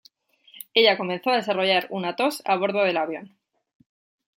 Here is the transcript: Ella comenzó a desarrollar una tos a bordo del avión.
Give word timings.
Ella 0.73 0.97
comenzó 0.97 1.29
a 1.29 1.35
desarrollar 1.35 1.85
una 1.91 2.15
tos 2.15 2.41
a 2.45 2.55
bordo 2.55 2.81
del 2.83 2.97
avión. 2.97 3.37